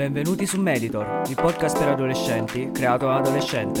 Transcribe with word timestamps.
Benvenuti 0.00 0.46
su 0.46 0.58
Meditor, 0.58 1.24
il 1.28 1.34
podcast 1.34 1.78
per 1.78 1.88
adolescenti 1.88 2.70
creato 2.72 3.04
da 3.04 3.16
adolescente. 3.16 3.80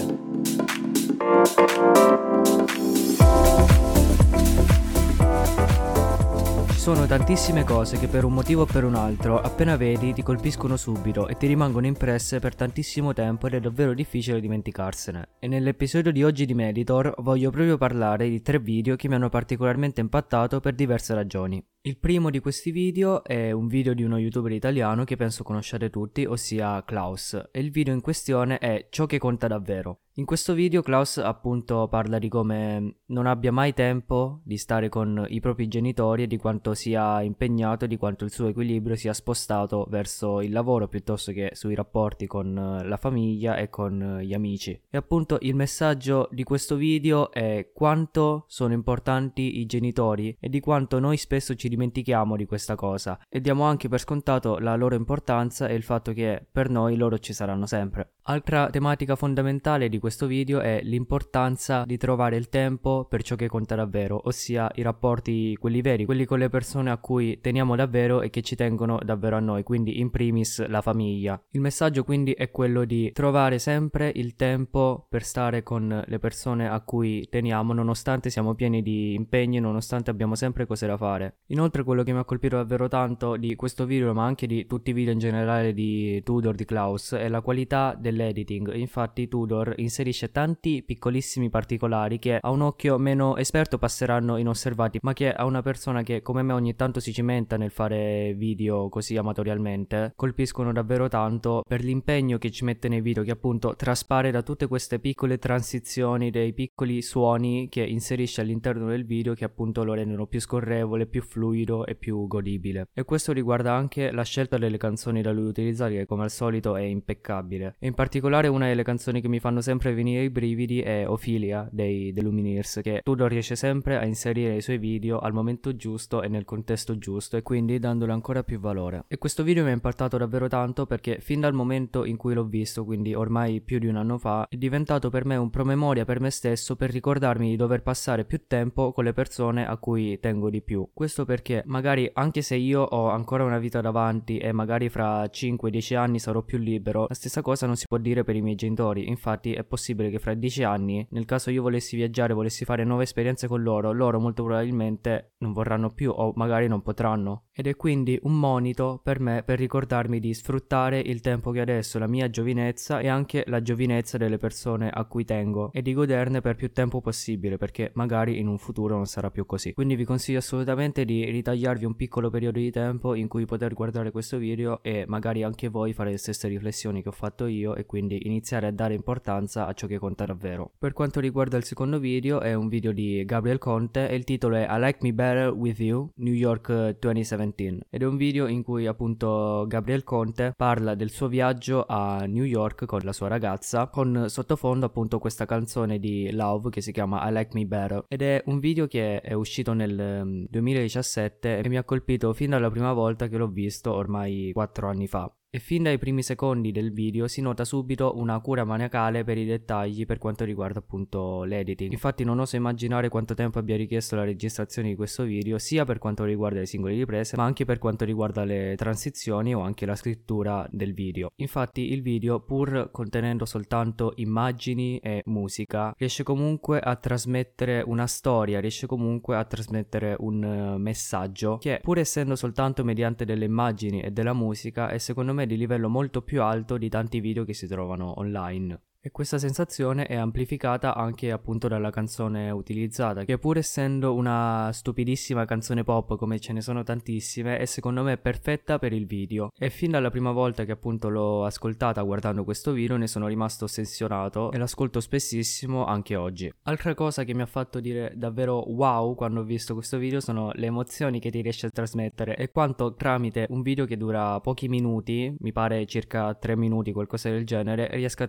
Ci 6.68 6.78
sono 6.78 7.06
tantissime 7.06 7.64
cose 7.64 7.98
che 7.98 8.06
per 8.06 8.24
un 8.24 8.34
motivo 8.34 8.62
o 8.62 8.66
per 8.66 8.84
un 8.84 8.96
altro, 8.96 9.40
appena 9.40 9.76
vedi, 9.76 10.12
ti 10.12 10.22
colpiscono 10.22 10.76
subito 10.76 11.26
e 11.26 11.38
ti 11.38 11.46
rimangono 11.46 11.86
impresse 11.86 12.38
per 12.38 12.54
tantissimo 12.54 13.14
tempo 13.14 13.46
ed 13.46 13.54
è 13.54 13.60
davvero 13.60 13.94
difficile 13.94 14.40
dimenticarsene. 14.40 15.26
E 15.38 15.48
nell'episodio 15.48 16.12
di 16.12 16.22
oggi 16.22 16.44
di 16.44 16.52
Meditor 16.52 17.14
voglio 17.20 17.48
proprio 17.48 17.78
parlare 17.78 18.28
di 18.28 18.42
tre 18.42 18.58
video 18.58 18.94
che 18.94 19.08
mi 19.08 19.14
hanno 19.14 19.30
particolarmente 19.30 20.02
impattato 20.02 20.60
per 20.60 20.74
diverse 20.74 21.14
ragioni. 21.14 21.64
Il 21.82 21.96
primo 21.96 22.28
di 22.28 22.40
questi 22.40 22.72
video 22.72 23.24
è 23.24 23.52
un 23.52 23.66
video 23.66 23.94
di 23.94 24.02
uno 24.02 24.18
youtuber 24.18 24.52
italiano 24.52 25.04
che 25.04 25.16
penso 25.16 25.42
conosciate 25.42 25.88
tutti, 25.88 26.26
ossia 26.26 26.84
Klaus, 26.84 27.32
e 27.50 27.58
il 27.58 27.70
video 27.70 27.94
in 27.94 28.02
questione 28.02 28.58
è 28.58 28.88
Ciò 28.90 29.06
che 29.06 29.16
conta 29.16 29.46
davvero. 29.46 30.00
In 30.14 30.26
questo 30.26 30.52
video 30.52 30.82
Klaus 30.82 31.16
appunto 31.16 31.88
parla 31.88 32.18
di 32.18 32.28
come 32.28 32.96
non 33.06 33.26
abbia 33.26 33.50
mai 33.50 33.72
tempo 33.72 34.42
di 34.44 34.58
stare 34.58 34.90
con 34.90 35.24
i 35.28 35.40
propri 35.40 35.66
genitori 35.66 36.24
e 36.24 36.26
di 36.26 36.36
quanto 36.36 36.74
sia 36.74 37.22
impegnato 37.22 37.86
e 37.86 37.88
di 37.88 37.96
quanto 37.96 38.24
il 38.24 38.30
suo 38.30 38.48
equilibrio 38.48 38.96
sia 38.96 39.14
spostato 39.14 39.86
verso 39.88 40.42
il 40.42 40.52
lavoro 40.52 40.88
piuttosto 40.88 41.32
che 41.32 41.52
sui 41.54 41.74
rapporti 41.74 42.26
con 42.26 42.82
la 42.84 42.96
famiglia 42.98 43.56
e 43.56 43.70
con 43.70 44.18
gli 44.20 44.34
amici. 44.34 44.78
E 44.90 44.98
appunto 44.98 45.38
il 45.40 45.54
messaggio 45.54 46.28
di 46.30 46.42
questo 46.42 46.76
video 46.76 47.32
è 47.32 47.70
quanto 47.72 48.44
sono 48.48 48.74
importanti 48.74 49.60
i 49.60 49.64
genitori 49.64 50.36
e 50.38 50.50
di 50.50 50.60
quanto 50.60 50.98
noi 50.98 51.16
spesso 51.16 51.54
ci 51.54 51.69
dimentichiamo 51.70 52.36
di 52.36 52.44
questa 52.44 52.74
cosa 52.74 53.18
e 53.30 53.40
diamo 53.40 53.64
anche 53.64 53.88
per 53.88 54.00
scontato 54.00 54.58
la 54.58 54.76
loro 54.76 54.94
importanza 54.94 55.66
e 55.66 55.74
il 55.74 55.82
fatto 55.82 56.12
che 56.12 56.44
per 56.50 56.68
noi 56.68 56.96
loro 56.96 57.18
ci 57.18 57.32
saranno 57.32 57.64
sempre. 57.64 58.16
Altra 58.30 58.70
tematica 58.70 59.16
fondamentale 59.16 59.88
di 59.88 59.98
questo 59.98 60.28
video 60.28 60.60
è 60.60 60.82
l'importanza 60.84 61.82
di 61.84 61.96
trovare 61.96 62.36
il 62.36 62.48
tempo 62.48 63.04
per 63.10 63.24
ciò 63.24 63.34
che 63.34 63.48
conta 63.48 63.74
davvero, 63.74 64.20
ossia 64.26 64.70
i 64.76 64.82
rapporti, 64.82 65.56
quelli 65.56 65.80
veri, 65.80 66.04
quelli 66.04 66.26
con 66.26 66.38
le 66.38 66.48
persone 66.48 66.92
a 66.92 66.98
cui 66.98 67.40
teniamo 67.40 67.74
davvero 67.74 68.22
e 68.22 68.30
che 68.30 68.42
ci 68.42 68.54
tengono 68.54 69.00
davvero 69.04 69.34
a 69.34 69.40
noi, 69.40 69.64
quindi 69.64 69.98
in 69.98 70.10
primis 70.10 70.64
la 70.68 70.80
famiglia. 70.80 71.42
Il 71.50 71.60
messaggio 71.60 72.04
quindi 72.04 72.30
è 72.30 72.52
quello 72.52 72.84
di 72.84 73.10
trovare 73.10 73.58
sempre 73.58 74.12
il 74.14 74.36
tempo 74.36 75.06
per 75.08 75.24
stare 75.24 75.64
con 75.64 76.00
le 76.06 76.18
persone 76.20 76.68
a 76.68 76.80
cui 76.82 77.26
teniamo, 77.28 77.72
nonostante 77.72 78.30
siamo 78.30 78.54
pieni 78.54 78.80
di 78.80 79.12
impegni, 79.12 79.58
nonostante 79.58 80.08
abbiamo 80.08 80.36
sempre 80.36 80.66
cose 80.66 80.86
da 80.86 80.96
fare. 80.96 81.38
Inoltre 81.46 81.82
quello 81.82 82.04
che 82.04 82.12
mi 82.12 82.20
ha 82.20 82.24
colpito 82.24 82.54
davvero 82.54 82.86
tanto 82.86 83.34
di 83.34 83.56
questo 83.56 83.86
video, 83.86 84.14
ma 84.14 84.24
anche 84.24 84.46
di 84.46 84.66
tutti 84.68 84.90
i 84.90 84.92
video 84.92 85.12
in 85.12 85.18
generale 85.18 85.74
di 85.74 86.22
Tudor, 86.22 86.54
di 86.54 86.64
Klaus, 86.64 87.14
è 87.14 87.28
la 87.28 87.40
qualità 87.40 87.96
delle 87.98 88.18
dell'editing. 88.20 88.74
Infatti 88.74 89.28
Tudor 89.28 89.74
inserisce 89.76 90.30
tanti 90.30 90.82
piccolissimi 90.82 91.48
particolari 91.48 92.18
che 92.18 92.38
a 92.40 92.50
un 92.50 92.60
occhio 92.60 92.98
meno 92.98 93.36
esperto 93.36 93.78
passeranno 93.78 94.36
inosservati, 94.36 94.98
ma 95.02 95.12
che 95.12 95.32
a 95.32 95.44
una 95.44 95.62
persona 95.62 96.02
che 96.02 96.22
come 96.22 96.42
me 96.42 96.52
ogni 96.52 96.74
tanto 96.74 97.00
si 97.00 97.12
cimenta 97.12 97.56
nel 97.56 97.70
fare 97.70 98.34
video 98.34 98.88
così 98.88 99.16
amatorialmente, 99.16 100.12
colpiscono 100.14 100.72
davvero 100.72 101.08
tanto 101.08 101.62
per 101.66 101.82
l'impegno 101.82 102.38
che 102.38 102.50
ci 102.50 102.64
mette 102.64 102.88
nei 102.88 103.00
video, 103.00 103.22
che 103.22 103.30
appunto 103.30 103.74
traspare 103.74 104.30
da 104.30 104.42
tutte 104.42 104.66
queste 104.66 104.98
piccole 104.98 105.38
transizioni, 105.38 106.30
dei 106.30 106.52
piccoli 106.52 107.02
suoni 107.02 107.68
che 107.68 107.82
inserisce 107.82 108.40
all'interno 108.40 108.86
del 108.88 109.04
video 109.04 109.34
che 109.34 109.44
appunto 109.44 109.84
lo 109.84 109.94
rendono 109.94 110.26
più 110.26 110.40
scorrevole, 110.40 111.06
più 111.06 111.22
fluido 111.22 111.86
e 111.86 111.94
più 111.94 112.26
godibile. 112.26 112.88
E 112.92 113.04
questo 113.04 113.32
riguarda 113.32 113.72
anche 113.72 114.10
la 114.10 114.24
scelta 114.24 114.58
delle 114.58 114.76
canzoni 114.76 115.22
da 115.22 115.32
lui 115.32 115.46
utilizzare 115.46 115.94
che 115.94 116.06
come 116.06 116.24
al 116.24 116.30
solito 116.30 116.76
è 116.76 116.82
impeccabile. 116.82 117.76
E 117.78 117.86
in 117.86 117.94
particolare 118.00 118.48
una 118.48 118.66
delle 118.66 118.82
canzoni 118.82 119.20
che 119.20 119.28
mi 119.28 119.40
fanno 119.40 119.60
sempre 119.60 119.92
venire 119.92 120.22
i 120.22 120.30
brividi 120.30 120.80
è 120.80 121.06
Ophelia 121.06 121.68
dei 121.70 122.14
The 122.14 122.22
Lumineers, 122.22 122.80
che 122.82 123.02
Tudor 123.04 123.30
riesce 123.30 123.56
sempre 123.56 123.98
a 123.98 124.06
inserire 124.06 124.56
i 124.56 124.62
suoi 124.62 124.78
video 124.78 125.18
al 125.18 125.34
momento 125.34 125.76
giusto 125.76 126.22
e 126.22 126.28
nel 126.28 126.46
contesto 126.46 126.96
giusto 126.96 127.36
e 127.36 127.42
quindi 127.42 127.78
dandole 127.78 128.12
ancora 128.12 128.42
più 128.42 128.58
valore. 128.58 129.04
E 129.06 129.18
questo 129.18 129.42
video 129.42 129.64
mi 129.64 129.68
ha 129.68 129.74
impattato 129.74 130.16
davvero 130.16 130.48
tanto 130.48 130.86
perché 130.86 131.18
fin 131.20 131.40
dal 131.40 131.52
momento 131.52 132.06
in 132.06 132.16
cui 132.16 132.32
l'ho 132.32 132.46
visto, 132.46 132.86
quindi 132.86 133.12
ormai 133.12 133.60
più 133.60 133.78
di 133.78 133.86
un 133.86 133.96
anno 133.96 134.16
fa, 134.16 134.46
è 134.48 134.56
diventato 134.56 135.10
per 135.10 135.26
me 135.26 135.36
un 135.36 135.50
promemoria 135.50 136.06
per 136.06 136.20
me 136.20 136.30
stesso 136.30 136.76
per 136.76 136.90
ricordarmi 136.90 137.50
di 137.50 137.56
dover 137.56 137.82
passare 137.82 138.24
più 138.24 138.46
tempo 138.46 138.92
con 138.92 139.04
le 139.04 139.12
persone 139.12 139.66
a 139.66 139.76
cui 139.76 140.18
tengo 140.20 140.48
di 140.48 140.62
più. 140.62 140.88
Questo 140.94 141.26
perché 141.26 141.64
magari 141.66 142.10
anche 142.14 142.40
se 142.40 142.56
io 142.56 142.80
ho 142.80 143.10
ancora 143.10 143.44
una 143.44 143.58
vita 143.58 143.82
davanti 143.82 144.38
e 144.38 144.52
magari 144.52 144.88
fra 144.88 145.24
5-10 145.24 145.96
anni 145.96 146.18
sarò 146.18 146.40
più 146.40 146.56
libero, 146.56 147.04
la 147.06 147.14
stessa 147.14 147.42
cosa 147.42 147.66
non 147.66 147.76
si 147.76 147.88
può 147.90 147.98
dire 147.98 148.22
per 148.22 148.36
i 148.36 148.40
miei 148.40 148.54
genitori. 148.54 149.08
Infatti 149.08 149.52
è 149.52 149.64
possibile 149.64 150.10
che 150.10 150.20
fra 150.20 150.34
dieci 150.34 150.62
anni, 150.62 151.04
nel 151.10 151.24
caso 151.24 151.50
io 151.50 151.60
volessi 151.60 151.96
viaggiare, 151.96 152.34
volessi 152.34 152.64
fare 152.64 152.84
nuove 152.84 153.02
esperienze 153.02 153.48
con 153.48 153.64
loro, 153.64 153.90
loro 153.90 154.20
molto 154.20 154.44
probabilmente 154.44 155.32
non 155.38 155.52
vorranno 155.52 155.90
più 155.90 156.12
o 156.14 156.32
magari 156.36 156.68
non 156.68 156.82
potranno. 156.82 157.46
Ed 157.52 157.66
è 157.66 157.74
quindi 157.74 158.16
un 158.22 158.38
monito 158.38 159.00
per 159.02 159.18
me 159.18 159.42
per 159.44 159.58
ricordarmi 159.58 160.20
di 160.20 160.32
sfruttare 160.32 161.00
il 161.00 161.20
tempo 161.20 161.50
che 161.50 161.60
adesso, 161.60 161.98
la 161.98 162.06
mia 162.06 162.30
giovinezza 162.30 163.00
e 163.00 163.08
anche 163.08 163.42
la 163.48 163.60
giovinezza 163.60 164.16
delle 164.16 164.38
persone 164.38 164.88
a 164.88 165.04
cui 165.06 165.24
tengo 165.24 165.72
e 165.72 165.82
di 165.82 165.92
goderne 165.92 166.40
per 166.40 166.54
più 166.54 166.70
tempo 166.72 167.00
possibile 167.00 167.56
perché 167.56 167.90
magari 167.94 168.38
in 168.38 168.46
un 168.46 168.58
futuro 168.58 168.94
non 168.94 169.06
sarà 169.06 169.32
più 169.32 169.46
così. 169.46 169.72
Quindi 169.72 169.96
vi 169.96 170.04
consiglio 170.04 170.38
assolutamente 170.38 171.04
di 171.04 171.24
ritagliarvi 171.24 171.84
un 171.84 171.96
piccolo 171.96 172.30
periodo 172.30 172.60
di 172.60 172.70
tempo 172.70 173.14
in 173.14 173.26
cui 173.26 173.46
poter 173.46 173.74
guardare 173.74 174.12
questo 174.12 174.38
video 174.38 174.80
e 174.84 175.06
magari 175.08 175.42
anche 175.42 175.68
voi 175.68 175.92
fare 175.92 176.12
le 176.12 176.18
stesse 176.18 176.46
riflessioni 176.46 177.02
che 177.02 177.08
ho 177.08 177.12
fatto 177.12 177.46
io 177.46 177.78
e 177.80 177.86
quindi 177.86 178.26
iniziare 178.26 178.66
a 178.66 178.72
dare 178.72 178.94
importanza 178.94 179.66
a 179.66 179.72
ciò 179.72 179.86
che 179.86 179.98
conta 179.98 180.24
davvero. 180.24 180.72
Per 180.78 180.92
quanto 180.92 181.20
riguarda 181.20 181.56
il 181.56 181.64
secondo 181.64 181.98
video, 181.98 182.40
è 182.40 182.54
un 182.54 182.68
video 182.68 182.92
di 182.92 183.24
Gabriel 183.24 183.58
Conte 183.58 184.08
e 184.08 184.14
il 184.14 184.24
titolo 184.24 184.56
è 184.56 184.66
I 184.68 184.78
Like 184.78 184.98
Me 185.02 185.12
Better 185.12 185.50
With 185.52 185.80
You, 185.80 186.10
New 186.16 186.32
York 186.32 186.98
2017. 186.98 187.86
Ed 187.90 188.02
è 188.02 188.06
un 188.06 188.16
video 188.16 188.46
in 188.46 188.62
cui 188.62 188.86
appunto 188.86 189.64
Gabriel 189.66 190.04
Conte 190.04 190.52
parla 190.56 190.94
del 190.94 191.10
suo 191.10 191.28
viaggio 191.28 191.84
a 191.86 192.24
New 192.26 192.44
York 192.44 192.86
con 192.86 193.00
la 193.02 193.12
sua 193.12 193.28
ragazza, 193.28 193.88
con 193.88 194.26
sottofondo 194.28 194.86
appunto 194.86 195.18
questa 195.18 195.46
canzone 195.46 195.98
di 195.98 196.30
Love 196.32 196.70
che 196.70 196.80
si 196.80 196.92
chiama 196.92 197.28
I 197.28 197.32
Like 197.32 197.50
Me 197.54 197.66
Better. 197.66 198.04
Ed 198.08 198.22
è 198.22 198.42
un 198.46 198.58
video 198.58 198.86
che 198.86 199.20
è 199.20 199.32
uscito 199.32 199.72
nel 199.72 200.46
2017 200.48 201.56
mm, 201.56 201.64
e 201.64 201.68
mi 201.68 201.76
ha 201.76 201.84
colpito 201.84 202.32
fin 202.32 202.50
dalla 202.50 202.70
prima 202.70 202.92
volta 202.92 203.28
che 203.28 203.36
l'ho 203.36 203.48
visto 203.48 203.92
ormai 203.92 204.50
4 204.52 204.88
anni 204.88 205.06
fa. 205.06 205.32
E 205.52 205.58
fin 205.58 205.82
dai 205.82 205.98
primi 205.98 206.22
secondi 206.22 206.70
del 206.70 206.92
video 206.92 207.26
si 207.26 207.40
nota 207.40 207.64
subito 207.64 208.12
una 208.14 208.38
cura 208.38 208.62
maniacale 208.62 209.24
per 209.24 209.36
i 209.36 209.44
dettagli 209.44 210.06
per 210.06 210.18
quanto 210.18 210.44
riguarda 210.44 210.78
appunto 210.78 211.42
l'editing. 211.42 211.90
Infatti 211.90 212.22
non 212.22 212.38
oso 212.38 212.54
immaginare 212.54 213.08
quanto 213.08 213.34
tempo 213.34 213.58
abbia 213.58 213.76
richiesto 213.76 214.14
la 214.14 214.22
registrazione 214.22 214.90
di 214.90 214.94
questo 214.94 215.24
video, 215.24 215.58
sia 215.58 215.84
per 215.84 215.98
quanto 215.98 216.22
riguarda 216.22 216.60
le 216.60 216.66
singole 216.66 216.94
riprese, 216.94 217.36
ma 217.36 217.42
anche 217.42 217.64
per 217.64 217.78
quanto 217.78 218.04
riguarda 218.04 218.44
le 218.44 218.76
transizioni 218.76 219.52
o 219.52 219.58
anche 219.58 219.86
la 219.86 219.96
scrittura 219.96 220.68
del 220.70 220.94
video. 220.94 221.32
Infatti 221.40 221.90
il 221.90 222.02
video, 222.02 222.38
pur 222.38 222.90
contenendo 222.92 223.44
soltanto 223.44 224.12
immagini 224.18 224.98
e 224.98 225.22
musica, 225.24 225.92
riesce 225.98 226.22
comunque 226.22 226.78
a 226.78 226.94
trasmettere 226.94 227.82
una 227.84 228.06
storia, 228.06 228.60
riesce 228.60 228.86
comunque 228.86 229.34
a 229.34 229.44
trasmettere 229.44 230.14
un 230.20 230.44
uh, 230.44 230.78
messaggio 230.78 231.58
che 231.58 231.80
pur 231.82 231.98
essendo 231.98 232.36
soltanto 232.36 232.84
mediante 232.84 233.24
delle 233.24 233.46
immagini 233.46 234.00
e 234.00 234.12
della 234.12 234.32
musica 234.32 234.90
è 234.90 234.98
secondo 234.98 235.32
me 235.32 235.38
di 235.46 235.56
livello 235.56 235.88
molto 235.88 236.22
più 236.22 236.42
alto 236.42 236.76
di 236.76 236.88
tanti 236.88 237.20
video 237.20 237.44
che 237.44 237.54
si 237.54 237.66
trovano 237.66 238.18
online. 238.18 238.80
E 239.02 239.10
questa 239.10 239.38
sensazione 239.38 240.04
è 240.04 240.14
amplificata 240.14 240.94
anche 240.94 241.32
appunto 241.32 241.68
dalla 241.68 241.88
canzone 241.88 242.50
utilizzata, 242.50 243.24
che 243.24 243.38
pur 243.38 243.56
essendo 243.56 244.12
una 244.12 244.68
stupidissima 244.74 245.46
canzone 245.46 245.84
pop 245.84 246.18
come 246.18 246.38
ce 246.38 246.52
ne 246.52 246.60
sono 246.60 246.82
tantissime, 246.82 247.56
è 247.56 247.64
secondo 247.64 248.02
me 248.02 248.18
perfetta 248.18 248.78
per 248.78 248.92
il 248.92 249.06
video. 249.06 249.52
E 249.58 249.70
fin 249.70 249.92
dalla 249.92 250.10
prima 250.10 250.32
volta 250.32 250.66
che 250.66 250.72
appunto 250.72 251.08
l'ho 251.08 251.46
ascoltata 251.46 252.02
guardando 252.02 252.44
questo 252.44 252.72
video 252.72 252.98
ne 252.98 253.06
sono 253.06 253.26
rimasto 253.26 253.64
ossessionato 253.64 254.52
e 254.52 254.58
l'ascolto 254.58 255.00
spessissimo 255.00 255.86
anche 255.86 256.14
oggi. 256.14 256.52
Altra 256.64 256.92
cosa 256.92 257.24
che 257.24 257.32
mi 257.32 257.40
ha 257.40 257.46
fatto 257.46 257.80
dire 257.80 258.12
davvero 258.16 258.70
wow 258.70 259.14
quando 259.14 259.40
ho 259.40 259.44
visto 259.44 259.72
questo 259.72 259.96
video 259.96 260.20
sono 260.20 260.50
le 260.52 260.66
emozioni 260.66 261.20
che 261.20 261.30
ti 261.30 261.40
riesce 261.40 261.64
a 261.64 261.70
trasmettere 261.70 262.36
e 262.36 262.50
quanto 262.50 262.94
tramite 262.96 263.46
un 263.48 263.62
video 263.62 263.86
che 263.86 263.96
dura 263.96 264.38
pochi 264.40 264.68
minuti, 264.68 265.34
mi 265.38 265.52
pare 265.52 265.86
circa 265.86 266.34
3 266.34 266.54
minuti, 266.54 266.92
qualcosa 266.92 267.30
del 267.30 267.46
genere, 267.46 267.88
riesca 267.92 268.24
a 268.24 268.28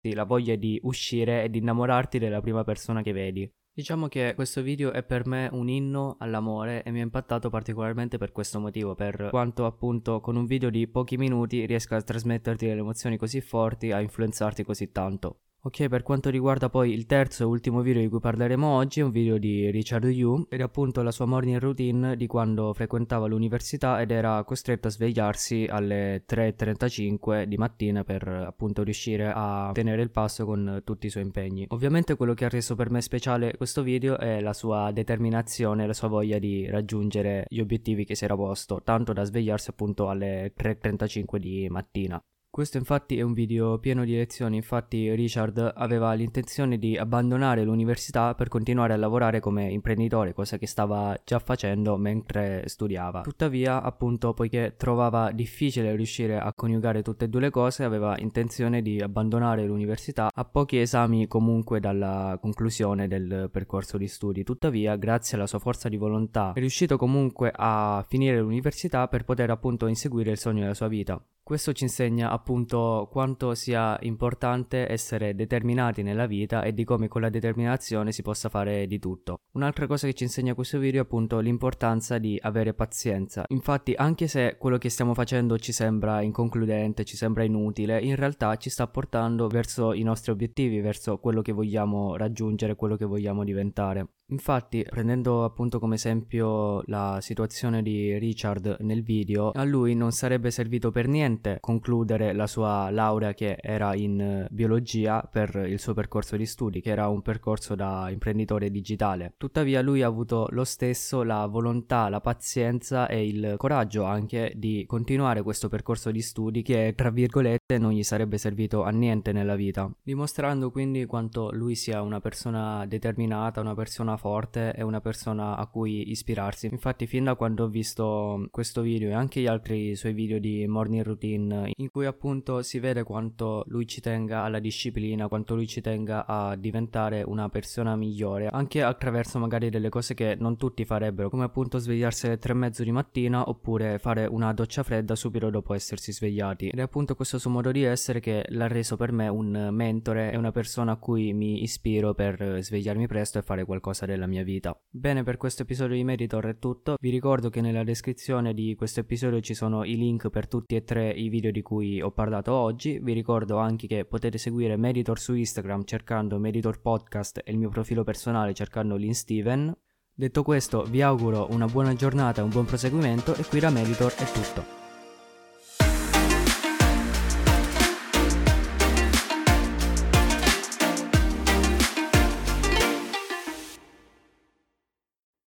trasmetterti 0.00 0.14
la 0.14 0.24
voglia 0.24 0.56
di 0.56 0.80
uscire 0.82 1.44
e 1.44 1.50
di 1.50 1.58
innamorarti 1.58 2.18
della 2.18 2.40
prima 2.40 2.64
persona 2.64 3.02
che 3.02 3.12
vedi. 3.12 3.50
Diciamo 3.72 4.08
che 4.08 4.32
questo 4.34 4.62
video 4.62 4.90
è 4.92 5.02
per 5.02 5.26
me 5.26 5.48
un 5.52 5.68
inno 5.68 6.16
all'amore 6.18 6.82
e 6.82 6.90
mi 6.90 7.00
ha 7.00 7.04
impattato 7.04 7.50
particolarmente 7.50 8.18
per 8.18 8.32
questo 8.32 8.58
motivo, 8.58 8.94
per 8.94 9.28
quanto 9.30 9.64
appunto 9.64 10.20
con 10.20 10.36
un 10.36 10.44
video 10.44 10.70
di 10.70 10.88
pochi 10.88 11.16
minuti 11.16 11.64
riesca 11.66 11.96
a 11.96 12.02
trasmetterti 12.02 12.66
delle 12.66 12.80
emozioni 12.80 13.16
così 13.16 13.40
forti, 13.40 13.92
a 13.92 14.00
influenzarti 14.00 14.64
così 14.64 14.90
tanto. 14.90 15.42
Ok, 15.62 15.88
per 15.88 16.02
quanto 16.02 16.30
riguarda 16.30 16.70
poi 16.70 16.90
il 16.90 17.04
terzo 17.04 17.42
e 17.42 17.46
ultimo 17.46 17.82
video 17.82 18.00
di 18.00 18.08
cui 18.08 18.18
parleremo 18.18 18.66
oggi, 18.66 19.00
è 19.00 19.02
un 19.02 19.10
video 19.10 19.36
di 19.36 19.70
Richard 19.70 20.04
Yu 20.04 20.46
ed 20.48 20.60
è 20.60 20.62
appunto 20.62 21.02
la 21.02 21.10
sua 21.10 21.26
morning 21.26 21.58
routine 21.58 22.16
di 22.16 22.26
quando 22.26 22.72
frequentava 22.72 23.26
l'università 23.26 24.00
ed 24.00 24.10
era 24.10 24.42
costretto 24.44 24.88
a 24.88 24.90
svegliarsi 24.90 25.66
alle 25.68 26.24
3.35 26.26 27.42
di 27.42 27.58
mattina 27.58 28.04
per 28.04 28.26
appunto 28.26 28.82
riuscire 28.82 29.30
a 29.34 29.70
tenere 29.74 30.00
il 30.00 30.10
passo 30.10 30.46
con 30.46 30.80
tutti 30.82 31.08
i 31.08 31.10
suoi 31.10 31.24
impegni. 31.24 31.66
Ovviamente 31.68 32.16
quello 32.16 32.32
che 32.32 32.46
ha 32.46 32.48
reso 32.48 32.74
per 32.74 32.88
me 32.88 33.02
speciale 33.02 33.54
questo 33.58 33.82
video 33.82 34.16
è 34.16 34.40
la 34.40 34.54
sua 34.54 34.90
determinazione, 34.92 35.86
la 35.86 35.92
sua 35.92 36.08
voglia 36.08 36.38
di 36.38 36.70
raggiungere 36.70 37.44
gli 37.50 37.60
obiettivi 37.60 38.06
che 38.06 38.14
si 38.14 38.24
era 38.24 38.34
posto, 38.34 38.80
tanto 38.82 39.12
da 39.12 39.24
svegliarsi 39.24 39.68
appunto 39.68 40.08
alle 40.08 40.54
3.35 40.56 41.36
di 41.36 41.68
mattina. 41.68 42.18
Questo 42.52 42.78
infatti 42.78 43.16
è 43.16 43.22
un 43.22 43.32
video 43.32 43.78
pieno 43.78 44.04
di 44.04 44.12
lezioni, 44.12 44.56
infatti 44.56 45.14
Richard 45.14 45.72
aveva 45.72 46.12
l'intenzione 46.14 46.78
di 46.78 46.96
abbandonare 46.96 47.62
l'università 47.62 48.34
per 48.34 48.48
continuare 48.48 48.92
a 48.92 48.96
lavorare 48.96 49.38
come 49.38 49.70
imprenditore, 49.70 50.32
cosa 50.32 50.58
che 50.58 50.66
stava 50.66 51.16
già 51.24 51.38
facendo 51.38 51.96
mentre 51.96 52.64
studiava. 52.66 53.20
Tuttavia, 53.20 53.80
appunto, 53.80 54.34
poiché 54.34 54.74
trovava 54.76 55.30
difficile 55.30 55.94
riuscire 55.94 56.40
a 56.40 56.52
coniugare 56.52 57.02
tutte 57.02 57.26
e 57.26 57.28
due 57.28 57.42
le 57.42 57.50
cose, 57.50 57.84
aveva 57.84 58.18
intenzione 58.18 58.82
di 58.82 59.00
abbandonare 59.00 59.64
l'università 59.64 60.28
a 60.34 60.44
pochi 60.44 60.80
esami 60.80 61.28
comunque 61.28 61.78
dalla 61.78 62.36
conclusione 62.40 63.06
del 63.06 63.48
percorso 63.52 63.96
di 63.96 64.08
studi. 64.08 64.42
Tuttavia, 64.42 64.96
grazie 64.96 65.36
alla 65.36 65.46
sua 65.46 65.60
forza 65.60 65.88
di 65.88 65.96
volontà, 65.96 66.52
è 66.54 66.58
riuscito 66.58 66.96
comunque 66.96 67.52
a 67.54 68.04
finire 68.08 68.40
l'università 68.40 69.06
per 69.06 69.22
poter 69.22 69.50
appunto 69.50 69.86
inseguire 69.86 70.32
il 70.32 70.38
sogno 70.38 70.62
della 70.62 70.74
sua 70.74 70.88
vita. 70.88 71.24
Questo 71.50 71.72
ci 71.72 71.82
insegna 71.82 72.30
appunto 72.30 73.08
quanto 73.10 73.56
sia 73.56 73.98
importante 74.02 74.88
essere 74.88 75.34
determinati 75.34 76.04
nella 76.04 76.26
vita 76.26 76.62
e 76.62 76.72
di 76.72 76.84
come 76.84 77.08
con 77.08 77.22
la 77.22 77.28
determinazione 77.28 78.12
si 78.12 78.22
possa 78.22 78.48
fare 78.48 78.86
di 78.86 79.00
tutto. 79.00 79.40
Un'altra 79.54 79.88
cosa 79.88 80.06
che 80.06 80.14
ci 80.14 80.22
insegna 80.22 80.54
questo 80.54 80.78
video 80.78 81.00
è 81.00 81.04
appunto 81.04 81.40
l'importanza 81.40 82.18
di 82.18 82.38
avere 82.40 82.72
pazienza. 82.72 83.46
Infatti 83.48 83.94
anche 83.96 84.28
se 84.28 84.58
quello 84.60 84.78
che 84.78 84.90
stiamo 84.90 85.12
facendo 85.12 85.58
ci 85.58 85.72
sembra 85.72 86.20
inconcludente, 86.20 87.04
ci 87.04 87.16
sembra 87.16 87.42
inutile, 87.42 88.00
in 88.00 88.14
realtà 88.14 88.54
ci 88.54 88.70
sta 88.70 88.86
portando 88.86 89.48
verso 89.48 89.92
i 89.92 90.04
nostri 90.04 90.30
obiettivi, 90.30 90.80
verso 90.80 91.18
quello 91.18 91.42
che 91.42 91.50
vogliamo 91.50 92.14
raggiungere, 92.16 92.76
quello 92.76 92.94
che 92.94 93.06
vogliamo 93.06 93.42
diventare. 93.42 94.06
Infatti, 94.30 94.86
prendendo 94.88 95.44
appunto 95.44 95.78
come 95.80 95.96
esempio 95.96 96.82
la 96.86 97.18
situazione 97.20 97.82
di 97.82 98.16
Richard 98.18 98.76
nel 98.80 99.02
video, 99.02 99.50
a 99.50 99.64
lui 99.64 99.94
non 99.94 100.12
sarebbe 100.12 100.52
servito 100.52 100.92
per 100.92 101.08
niente 101.08 101.58
concludere 101.60 102.32
la 102.32 102.46
sua 102.46 102.90
laurea 102.90 103.34
che 103.34 103.58
era 103.60 103.94
in 103.94 104.46
biologia 104.50 105.20
per 105.20 105.66
il 105.66 105.80
suo 105.80 105.94
percorso 105.94 106.36
di 106.36 106.46
studi, 106.46 106.80
che 106.80 106.90
era 106.90 107.08
un 107.08 107.22
percorso 107.22 107.74
da 107.74 108.08
imprenditore 108.08 108.70
digitale. 108.70 109.34
Tuttavia 109.36 109.82
lui 109.82 110.02
ha 110.02 110.06
avuto 110.06 110.46
lo 110.50 110.64
stesso 110.64 111.24
la 111.24 111.46
volontà, 111.46 112.08
la 112.08 112.20
pazienza 112.20 113.08
e 113.08 113.26
il 113.26 113.54
coraggio 113.56 114.04
anche 114.04 114.52
di 114.54 114.84
continuare 114.86 115.42
questo 115.42 115.68
percorso 115.68 116.12
di 116.12 116.22
studi 116.22 116.62
che 116.62 116.92
tra 116.96 117.10
virgolette 117.10 117.78
non 117.78 117.90
gli 117.90 118.04
sarebbe 118.04 118.38
servito 118.38 118.84
a 118.84 118.90
niente 118.90 119.32
nella 119.32 119.56
vita, 119.56 119.90
dimostrando 120.02 120.70
quindi 120.70 121.04
quanto 121.06 121.50
lui 121.52 121.74
sia 121.74 122.00
una 122.00 122.20
persona 122.20 122.86
determinata, 122.86 123.60
una 123.60 123.74
persona 123.74 124.18
forte 124.20 124.74
e 124.74 124.82
una 124.82 125.00
persona 125.00 125.56
a 125.56 125.66
cui 125.66 126.10
ispirarsi. 126.10 126.68
Infatti, 126.70 127.06
fin 127.06 127.24
da 127.24 127.34
quando 127.36 127.64
ho 127.64 127.68
visto 127.68 128.46
questo 128.50 128.82
video 128.82 129.08
e 129.08 129.14
anche 129.14 129.40
gli 129.40 129.46
altri 129.46 129.96
suoi 129.96 130.12
video 130.12 130.38
di 130.38 130.66
morning 130.66 131.02
routine, 131.02 131.72
in 131.74 131.90
cui 131.90 132.04
appunto 132.04 132.60
si 132.60 132.78
vede 132.78 133.02
quanto 133.02 133.64
lui 133.68 133.86
ci 133.86 134.02
tenga 134.02 134.42
alla 134.42 134.58
disciplina, 134.58 135.28
quanto 135.28 135.54
lui 135.54 135.66
ci 135.66 135.80
tenga 135.80 136.26
a 136.26 136.54
diventare 136.54 137.22
una 137.22 137.48
persona 137.48 137.96
migliore, 137.96 138.48
anche 138.48 138.82
attraverso 138.82 139.38
magari 139.38 139.70
delle 139.70 139.88
cose 139.88 140.12
che 140.12 140.36
non 140.38 140.58
tutti 140.58 140.84
farebbero, 140.84 141.30
come 141.30 141.44
appunto 141.44 141.78
svegliarsi 141.78 142.26
alle 142.26 142.38
tre 142.38 142.52
e 142.52 142.56
mezzo 142.56 142.82
di 142.84 142.92
mattina 142.92 143.48
oppure 143.48 143.98
fare 143.98 144.26
una 144.26 144.52
doccia 144.52 144.82
fredda 144.82 145.14
subito 145.14 145.48
dopo 145.48 145.72
essersi 145.72 146.12
svegliati. 146.12 146.68
Ed 146.68 146.78
è 146.78 146.82
appunto 146.82 147.14
questo 147.14 147.38
suo 147.38 147.50
modo 147.50 147.72
di 147.72 147.84
essere 147.84 148.20
che 148.20 148.44
l'ha 148.48 148.68
reso 148.68 148.96
per 148.96 149.12
me 149.12 149.28
un 149.28 149.68
mentore 149.72 150.30
e 150.30 150.36
una 150.36 150.52
persona 150.52 150.92
a 150.92 150.96
cui 150.96 151.32
mi 151.32 151.62
ispiro 151.62 152.12
per 152.12 152.58
svegliarmi 152.60 153.06
presto 153.06 153.38
e 153.38 153.42
fare 153.42 153.64
qualcosa 153.64 154.06
della 154.10 154.26
mia 154.26 154.42
vita. 154.42 154.78
Bene, 154.88 155.22
per 155.22 155.36
questo 155.36 155.62
episodio 155.62 155.96
di 155.96 156.04
Meditor 156.04 156.46
è 156.46 156.58
tutto. 156.58 156.96
Vi 157.00 157.10
ricordo 157.10 157.48
che 157.48 157.60
nella 157.60 157.84
descrizione 157.84 158.54
di 158.54 158.74
questo 158.74 159.00
episodio 159.00 159.40
ci 159.40 159.54
sono 159.54 159.84
i 159.84 159.96
link 159.96 160.28
per 160.28 160.48
tutti 160.48 160.76
e 160.76 160.84
tre 160.84 161.10
i 161.10 161.28
video 161.28 161.50
di 161.50 161.62
cui 161.62 162.00
ho 162.00 162.10
parlato 162.10 162.52
oggi. 162.52 162.98
Vi 162.98 163.12
ricordo 163.12 163.58
anche 163.58 163.86
che 163.86 164.04
potete 164.04 164.38
seguire 164.38 164.76
Meditor 164.76 165.18
su 165.18 165.34
Instagram 165.34 165.84
cercando 165.84 166.38
Meditor 166.38 166.80
Podcast 166.80 167.40
e 167.44 167.52
il 167.52 167.58
mio 167.58 167.68
profilo 167.68 168.04
personale 168.04 168.54
cercando 168.54 168.96
Lin 168.96 169.14
Steven. 169.14 169.74
Detto 170.12 170.42
questo, 170.42 170.82
vi 170.82 171.00
auguro 171.00 171.48
una 171.50 171.66
buona 171.66 171.94
giornata 171.94 172.40
e 172.40 172.44
un 172.44 172.50
buon 172.50 172.66
proseguimento 172.66 173.34
e 173.34 173.44
qui 173.44 173.60
da 173.60 173.70
Meditor 173.70 174.12
è 174.12 174.24
tutto. 174.24 174.79